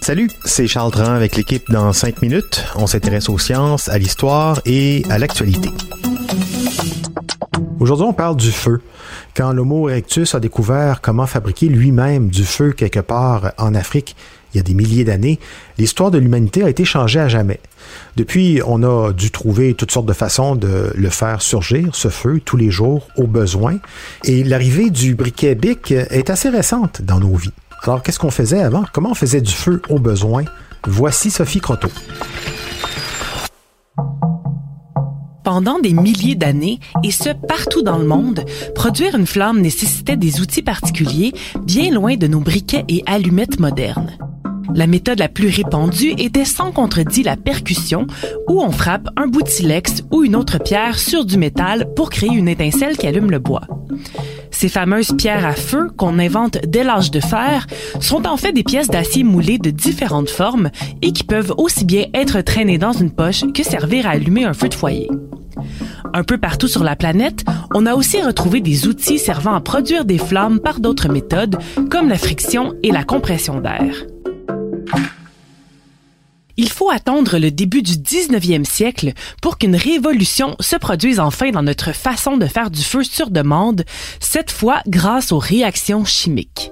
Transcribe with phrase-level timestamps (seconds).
[0.00, 2.64] Salut, c'est Charles Dran avec l'équipe dans 5 minutes.
[2.74, 5.68] On s'intéresse aux sciences, à l'histoire et à l'actualité.
[7.80, 8.80] Aujourd'hui, on parle du feu.
[9.36, 14.16] Quand l'Homo erectus a découvert comment fabriquer lui-même du feu quelque part en Afrique,
[14.52, 15.38] il y a des milliers d'années,
[15.78, 17.60] l'histoire de l'humanité a été changée à jamais.
[18.16, 22.40] Depuis, on a dû trouver toutes sortes de façons de le faire surgir, ce feu,
[22.44, 23.78] tous les jours, au besoin.
[24.24, 27.52] Et l'arrivée du briquet Bic est assez récente dans nos vies.
[27.82, 28.84] Alors, qu'est-ce qu'on faisait avant?
[28.92, 30.44] Comment on faisait du feu au besoin?
[30.86, 31.88] Voici Sophie Croteau.
[35.44, 38.44] Pendant des milliers d'années, et ce partout dans le monde,
[38.76, 41.32] produire une flamme nécessitait des outils particuliers,
[41.66, 44.16] bien loin de nos briquets et allumettes modernes.
[44.74, 48.06] La méthode la plus répandue était sans contredit la percussion,
[48.48, 52.10] où on frappe un bout de silex ou une autre pierre sur du métal pour
[52.10, 53.62] créer une étincelle qui allume le bois.
[54.50, 57.66] Ces fameuses pierres à feu qu'on invente dès l'âge de fer
[58.00, 60.70] sont en fait des pièces d'acier moulées de différentes formes
[61.02, 64.54] et qui peuvent aussi bien être traînées dans une poche que servir à allumer un
[64.54, 65.08] feu de foyer.
[66.14, 70.04] Un peu partout sur la planète, on a aussi retrouvé des outils servant à produire
[70.04, 71.58] des flammes par d'autres méthodes,
[71.90, 74.04] comme la friction et la compression d'air.
[76.58, 81.62] Il faut attendre le début du 19e siècle pour qu'une révolution se produise enfin dans
[81.62, 83.84] notre façon de faire du feu sur demande,
[84.20, 86.70] cette fois grâce aux réactions chimiques.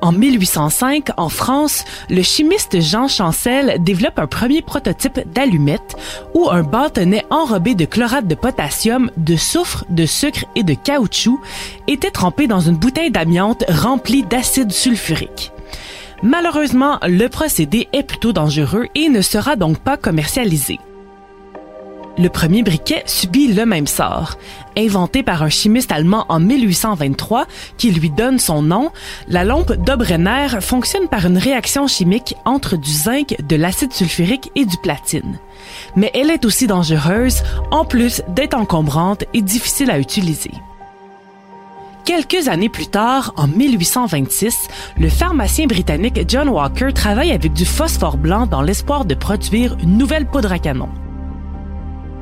[0.00, 5.96] En 1805, en France, le chimiste Jean Chancel développe un premier prototype d'allumette
[6.34, 11.40] où un bâtonnet enrobé de chlorate de potassium, de soufre, de sucre et de caoutchouc
[11.88, 15.52] était trempé dans une bouteille d'amiante remplie d'acide sulfurique.
[16.22, 20.78] Malheureusement, le procédé est plutôt dangereux et ne sera donc pas commercialisé.
[22.18, 24.36] Le premier briquet subit le même sort.
[24.76, 27.46] Inventé par un chimiste allemand en 1823,
[27.76, 28.90] qui lui donne son nom,
[29.28, 34.64] la lampe d'Obrenner fonctionne par une réaction chimique entre du zinc, de l'acide sulfurique et
[34.64, 35.38] du platine.
[35.94, 40.50] Mais elle est aussi dangereuse, en plus d'être encombrante et difficile à utiliser.
[42.08, 48.16] Quelques années plus tard, en 1826, le pharmacien britannique John Walker travaille avec du phosphore
[48.16, 50.88] blanc dans l'espoir de produire une nouvelle poudre à canon.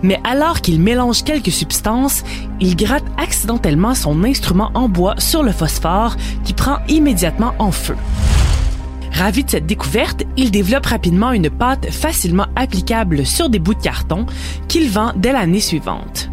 [0.02, 2.24] Mais alors qu'il mélange quelques substances,
[2.58, 7.94] il gratte accidentellement son instrument en bois sur le phosphore qui prend immédiatement en feu.
[9.12, 13.82] Ravi de cette découverte, il développe rapidement une pâte facilement applicable sur des bouts de
[13.82, 14.26] carton
[14.66, 16.28] qu'il vend dès l'année suivante.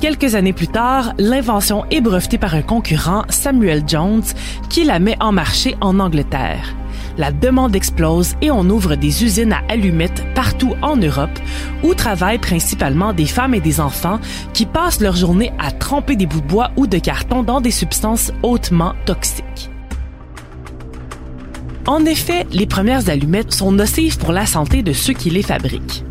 [0.00, 4.24] Quelques années plus tard, l'invention est brevetée par un concurrent, Samuel Jones,
[4.68, 6.74] qui la met en marché en Angleterre.
[7.16, 11.38] La demande explose et on ouvre des usines à allumettes partout en Europe
[11.84, 14.18] où travaillent principalement des femmes et des enfants
[14.52, 17.70] qui passent leur journée à tremper des bouts de bois ou de carton dans des
[17.70, 19.70] substances hautement toxiques.
[21.86, 26.04] En effet, les premières allumettes sont nocives pour la santé de ceux qui les fabriquent.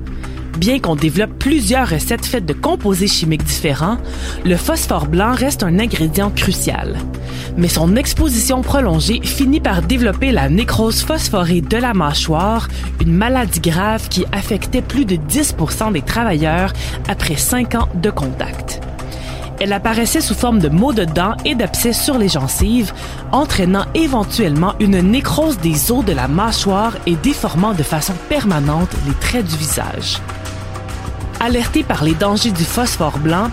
[0.57, 3.97] Bien qu'on développe plusieurs recettes faites de composés chimiques différents,
[4.45, 6.97] le phosphore blanc reste un ingrédient crucial.
[7.57, 12.67] Mais son exposition prolongée finit par développer la nécrose phosphorée de la mâchoire,
[13.01, 15.55] une maladie grave qui affectait plus de 10
[15.91, 16.73] des travailleurs
[17.07, 18.79] après 5 ans de contact.
[19.59, 22.93] Elle apparaissait sous forme de maux de dents et d'abcès sur les gencives,
[23.31, 29.13] entraînant éventuellement une nécrose des os de la mâchoire et déformant de façon permanente les
[29.13, 30.19] traits du visage.
[31.43, 33.51] Alerté par les dangers du phosphore blanc,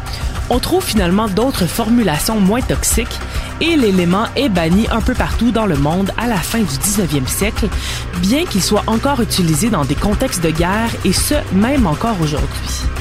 [0.48, 3.18] on trouve finalement d'autres formulations moins toxiques
[3.60, 7.26] et l'élément est banni un peu partout dans le monde à la fin du 19e
[7.26, 7.68] siècle,
[8.18, 12.99] bien qu'il soit encore utilisé dans des contextes de guerre et ce, même encore aujourd'hui.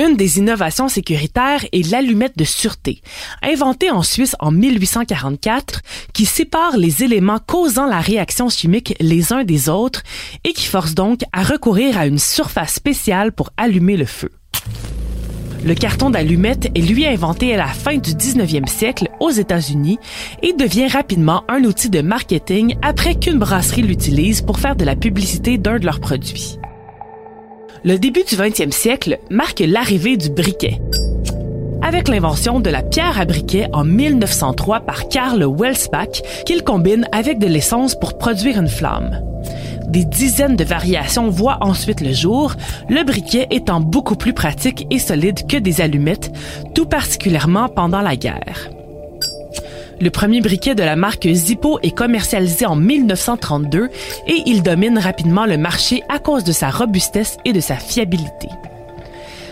[0.00, 3.02] Une des innovations sécuritaires est l'allumette de sûreté,
[3.42, 5.82] inventée en Suisse en 1844,
[6.14, 10.02] qui sépare les éléments causant la réaction chimique les uns des autres
[10.44, 14.30] et qui force donc à recourir à une surface spéciale pour allumer le feu.
[15.66, 19.98] Le carton d'allumette est lui inventé à la fin du 19e siècle aux États-Unis
[20.42, 24.96] et devient rapidement un outil de marketing après qu'une brasserie l'utilise pour faire de la
[24.96, 26.56] publicité d'un de leurs produits.
[27.82, 30.82] Le début du 20e siècle marque l'arrivée du briquet.
[31.80, 37.38] Avec l'invention de la pierre à briquet en 1903 par Karl Welsbach, qu'il combine avec
[37.38, 39.22] de l'essence pour produire une flamme.
[39.88, 42.54] Des dizaines de variations voient ensuite le jour,
[42.90, 46.30] le briquet étant beaucoup plus pratique et solide que des allumettes,
[46.74, 48.68] tout particulièrement pendant la guerre.
[50.02, 53.90] Le premier briquet de la marque Zippo est commercialisé en 1932
[54.26, 58.48] et il domine rapidement le marché à cause de sa robustesse et de sa fiabilité.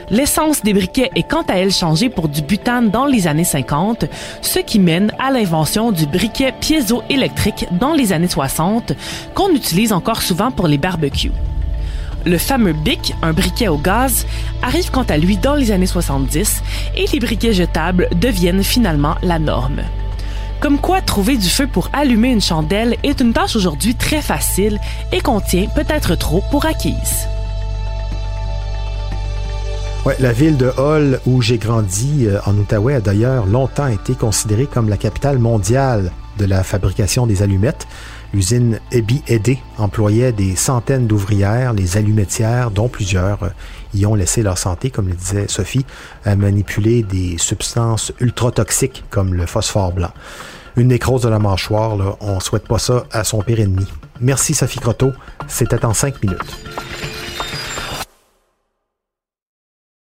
[0.09, 4.06] L'essence des briquets est quant à elle changée pour du butane dans les années 50,
[4.41, 8.95] ce qui mène à l'invention du briquet piézoélectrique dans les années 60,
[9.35, 11.33] qu'on utilise encore souvent pour les barbecues.
[12.25, 14.25] Le fameux BIC, un briquet au gaz,
[14.62, 16.62] arrive quant à lui dans les années 70
[16.97, 19.83] et les briquets jetables deviennent finalement la norme.
[20.60, 24.81] Comme quoi trouver du feu pour allumer une chandelle est une tâche aujourd'hui très facile
[25.12, 27.28] et qu'on tient peut-être trop pour acquise.
[30.05, 34.14] Ouais, la ville de Hull, où j'ai grandi euh, en Outaouais, a d'ailleurs longtemps été
[34.14, 37.87] considérée comme la capitale mondiale de la fabrication des allumettes.
[38.34, 43.48] L'usine Ebi Edé employait des centaines d'ouvrières, les allumettières, dont plusieurs euh,
[43.94, 45.86] y ont laissé leur santé, comme le disait Sophie,
[46.25, 50.12] à manipuler des substances ultra toxiques comme le phosphore blanc.
[50.76, 53.86] Une nécrose de la mâchoire, là, on souhaite pas ça à son pire ennemi.
[54.20, 55.12] Merci Sophie Croteau,
[55.46, 56.58] c'était en cinq minutes.